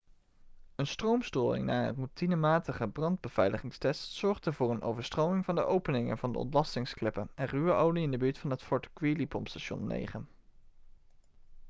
[0.75, 6.37] een stroomstoring na een routinematige brandbeveiligingstest zorgde voor een overstroming van de openingen van de
[6.39, 10.27] ontlastingskleppen en ruwe olie in de buurt van het fort greely-pompstation 9